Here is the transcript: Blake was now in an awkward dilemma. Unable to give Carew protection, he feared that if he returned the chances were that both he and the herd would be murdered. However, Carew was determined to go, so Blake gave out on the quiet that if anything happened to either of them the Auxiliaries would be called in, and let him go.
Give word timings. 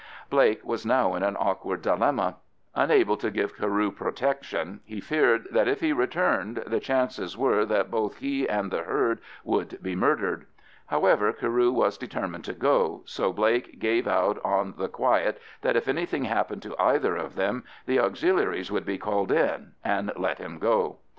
Blake 0.31 0.65
was 0.65 0.83
now 0.83 1.13
in 1.13 1.21
an 1.21 1.37
awkward 1.37 1.83
dilemma. 1.83 2.37
Unable 2.73 3.15
to 3.17 3.29
give 3.29 3.55
Carew 3.55 3.91
protection, 3.91 4.79
he 4.83 4.99
feared 4.99 5.45
that 5.51 5.67
if 5.67 5.79
he 5.79 5.93
returned 5.93 6.63
the 6.65 6.79
chances 6.79 7.37
were 7.37 7.65
that 7.67 7.91
both 7.91 8.17
he 8.17 8.49
and 8.49 8.71
the 8.71 8.81
herd 8.81 9.19
would 9.43 9.77
be 9.83 9.95
murdered. 9.95 10.47
However, 10.87 11.31
Carew 11.31 11.71
was 11.71 11.99
determined 11.99 12.45
to 12.45 12.53
go, 12.53 13.03
so 13.05 13.31
Blake 13.31 13.77
gave 13.77 14.07
out 14.07 14.43
on 14.43 14.73
the 14.75 14.87
quiet 14.89 15.39
that 15.61 15.75
if 15.75 15.87
anything 15.87 16.23
happened 16.23 16.63
to 16.63 16.75
either 16.81 17.15
of 17.15 17.35
them 17.35 17.63
the 17.85 17.99
Auxiliaries 17.99 18.71
would 18.71 18.87
be 18.87 18.97
called 18.97 19.31
in, 19.31 19.73
and 19.85 20.11
let 20.15 20.39
him 20.39 20.57
go. 20.57 20.97